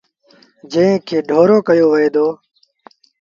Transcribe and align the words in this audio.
جݩهݩ 0.71 1.03
کي 1.07 1.17
ڍورو 1.29 1.57
ڪهيو 1.67 1.85
وهي 1.91 2.09
دو۔ 2.15 2.27